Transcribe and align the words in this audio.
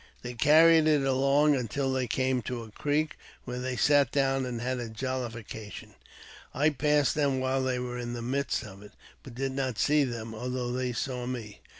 They 0.23 0.33
carried 0.33 0.87
it 0.87 1.03
along 1.03 1.55
until 1.55 1.93
they 1.93 2.07
came 2.07 2.41
to 2.41 2.63
a 2.63 2.71
creek, 2.71 3.17
where 3.45 3.59
they 3.59 3.75
sat 3.75 4.11
down 4.11 4.47
and 4.47 4.59
had 4.59 4.79
a 4.79 4.89
jollification. 4.89 5.93
I 6.55 6.71
passed 6.71 7.13
them 7.13 7.39
while 7.39 7.61
they 7.61 7.77
were 7.77 7.99
in 7.99 8.13
the 8.13 8.23
midst 8.23 8.63
of 8.63 8.81
it, 8.81 8.93
but 9.21 9.35
did 9.35 9.51
not 9.51 9.77
see 9.77 10.03
them, 10.03 10.33
although 10.33 10.71
they 10.71 10.91
saw 10.91 11.27
me. 11.27 11.59